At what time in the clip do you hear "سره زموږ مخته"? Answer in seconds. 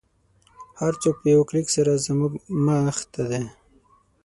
1.75-3.23